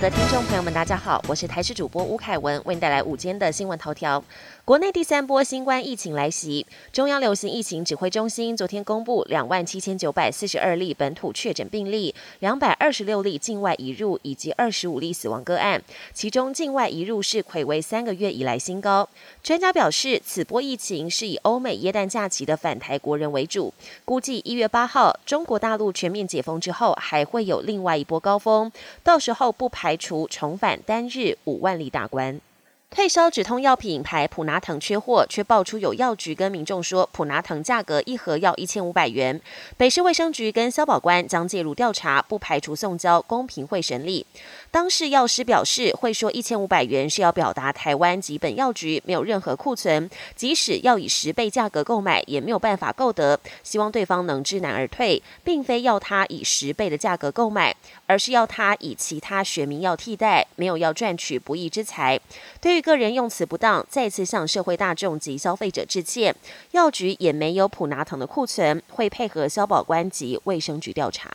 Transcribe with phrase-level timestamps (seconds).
[0.00, 4.24] 的听众朋友们，大家好，我是台视主播吴凯文，为您带来午间的新闻头条。
[4.64, 15.82] 国内第三波新冠疫情来袭，中央流行疫情指挥中心昨天公布两万七千九百四十二例本土确诊病例，两百二十六例境外移入，以及二十五例死亡个案。
[16.14, 19.06] 其中境外移入是魁为三个月以来新高。
[19.42, 23.74] 专家表示，此波疫情是以欧美耶诞假期的返台国人为主，
[24.06, 28.72] 估计一月八号中国大陆全面解封之后，还会有另外一波高峰，
[29.04, 32.40] 到时候不排排除重返单日五万例大关。
[32.90, 39.40] 退烧止痛药品牌普拿疼缺货，却爆出有药局跟民众说普拿疼价格一盒要一千五百元。
[39.76, 44.26] 北市卫生局跟消保官将介入调查，不排除送交公平会审理。
[44.72, 53.38] 当事药师表示，会说一千五百元是要表达台湾及本药局没有任何库存，即使要以十倍价格购买，也没有办法购得。
[53.62, 57.74] 希望对方能知难而退，并非要他以十倍的价格购买，
[58.08, 62.20] 而是要他以其他学名药替代，没有要赚取不义之财。
[62.60, 66.34] 对于个人用词不当，再次向社会大众及消费者致歉。
[66.72, 71.30] 药局也没有普拿疼的库存，会配合消保官及卫生局调查。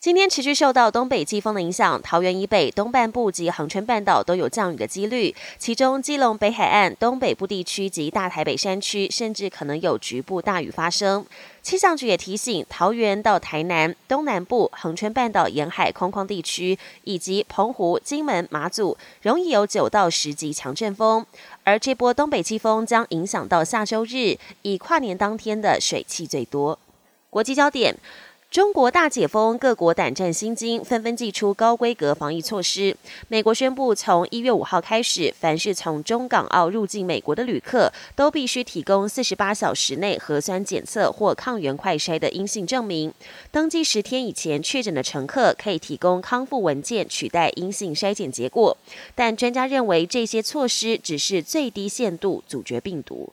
[0.00, 11.26] 今天持续受到东北季风的影响，桃园以北、东半部及恒春半岛都有降雨的几率，其中基隆北海岸、东北部地区及大台北山区，甚至可能有局部大雨发生。
[11.62, 21.26] 气象局也提醒，桃园到台南、东南部、恒春半岛沿海空旷地区，以及澎湖、金门、马祖，容易有九到十级强阵风，
[21.64, 26.78] 而这波东北季风将影响到下周日，以跨年当天的水汽最多。
[27.30, 27.96] 国际焦点。
[28.50, 32.96] 中国大解封，各国胆战心惊，纷纷祭出高规格防疫措施。
[33.28, 43.12] 美国宣布，从一月五号开始，凡是从中港澳入境美国的旅客，都必须提供四十八小时内核酸检测或抗原快筛的阴性证明。
[43.50, 48.74] 登机十天以前确诊的乘客，可以提供康复文件取代阴性筛检结果。
[49.14, 53.30] 但专家认为，这些措施只是最低限度阻绝病毒。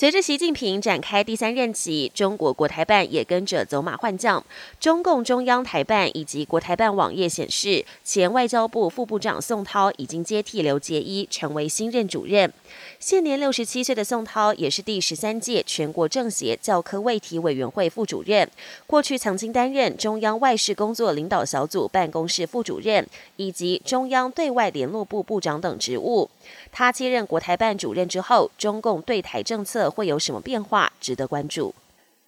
[0.00, 4.42] 随着习近平展开第三任期，中国国台办也跟着走马换将。
[4.80, 12.50] 中共中央台办以及国台办网页显示，前外交部副部长宋涛已经接替刘捷一成为新任主任。
[12.98, 18.48] 现年六十七岁的宋涛也是第十三届全国政协教科卫体委员会副主任，
[18.86, 23.06] 过去曾经担任中央外事工作领导小组办公室副主任
[23.36, 26.30] 以及中央对外联络部部长等职务。
[26.72, 29.89] 他接任国台办主任之后，中共对台政策。
[29.90, 30.90] 会有什么变化？
[31.00, 31.74] 值得关注。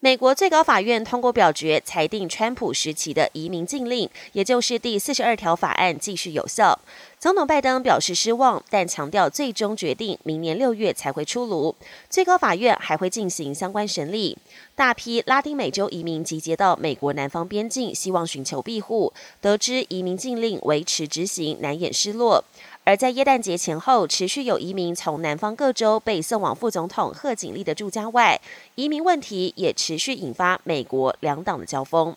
[0.01, 6.77] 美国最高法院通过表决，裁定川普时期的移民禁令，也就是第四十二条法案继续有效。
[7.23, 11.73] 总统拜登表示失望，但强调最终决定明年六月才会出炉。
[12.11, 14.37] 最高法院还会进行相关审理。
[14.75, 19.13] 大批拉丁美洲移民集结到美国南方边境，希望寻求庇护。
[19.41, 22.43] 得知移民禁令维持执行，难掩失落。
[22.83, 28.41] 而在耶诞节前后，持续有移民从南方各州被送往副总统贺锦丽的住家外，
[28.75, 32.17] 移民问题也持续引发美国两党的交锋。